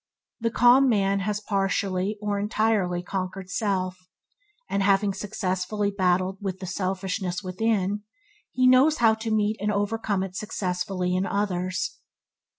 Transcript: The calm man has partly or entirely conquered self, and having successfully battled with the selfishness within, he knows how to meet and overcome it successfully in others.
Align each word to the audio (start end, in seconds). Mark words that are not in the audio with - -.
The 0.39 0.49
calm 0.49 0.89
man 0.89 1.19
has 1.19 1.39
partly 1.41 2.17
or 2.19 2.39
entirely 2.39 3.03
conquered 3.03 3.51
self, 3.51 3.99
and 4.67 4.81
having 4.81 5.13
successfully 5.13 5.91
battled 5.91 6.39
with 6.41 6.57
the 6.57 6.65
selfishness 6.65 7.43
within, 7.43 8.01
he 8.49 8.65
knows 8.65 8.97
how 8.97 9.13
to 9.13 9.29
meet 9.29 9.57
and 9.61 9.71
overcome 9.71 10.23
it 10.23 10.35
successfully 10.35 11.15
in 11.15 11.27
others. 11.27 11.99